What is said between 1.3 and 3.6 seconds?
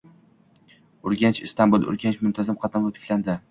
Istanbul– Urganch muntazam qatnovi tiklandi